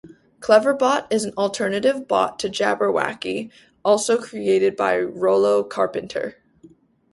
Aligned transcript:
Cleverbot 0.39 1.05
is 1.13 1.25
an 1.25 1.33
alternative 1.37 2.07
bot 2.07 2.39
to 2.39 2.49
Jabberwacky, 2.49 3.51
also 3.85 4.19
created 4.19 4.75
by 4.75 4.97
Rollo 4.99 5.63
Carpenter. 5.63 6.37